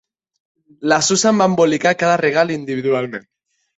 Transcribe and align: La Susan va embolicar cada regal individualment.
La 0.93 0.97
Susan 1.09 1.43
va 1.43 1.47
embolicar 1.51 1.93
cada 2.05 2.17
regal 2.25 2.55
individualment. 2.59 3.29